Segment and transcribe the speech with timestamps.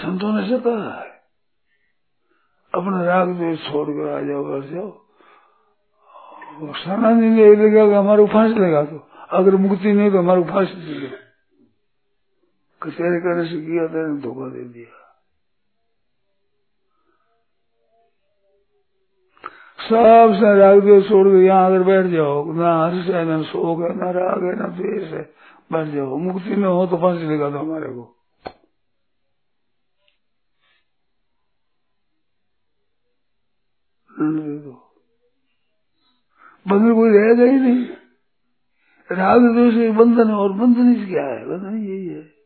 [0.00, 1.08] संतों ने से कहा है।
[2.74, 4.90] अपना राग द्वेष छोड़ कर आ जाओ। घर जाओ
[6.74, 8.96] सनातन ने लगेगा कि हमारे उपास लेगा तो
[9.30, 11.16] अगर मुक्ति नहीं तो हमारे उपास लेगा
[12.82, 14.98] कचहरे करने से किया तेने धोखा दे दिया।
[19.78, 23.94] सबसे राग द्वेष छोड़ के यहाँ अगर बैठ जाओ। ना हर्ष है, ना शोक है,
[23.96, 25.22] ना राग है, ना द्वेष है।
[25.72, 28.19] बैठ जाओ। मुक्ति में हो तो फांसी लेगा तो हमारे को।
[36.68, 37.86] बंधन कोई रहेगा ही नहीं।
[39.12, 41.46] राग द्वेष बंधन और बंधन क्या है?
[41.46, 42.39] बंधन यही है।